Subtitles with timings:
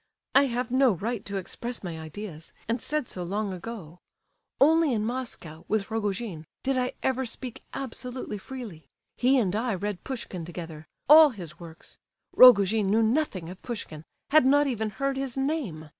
[0.33, 3.99] I have no right to express my ideas, and said so long ago.
[4.59, 8.85] Only in Moscow, with Rogojin, did I ever speak absolutely freely!
[9.17, 11.99] He and I read Pushkin together—all his works.
[12.35, 15.89] Rogojin knew nothing of Pushkin, had not even heard his name.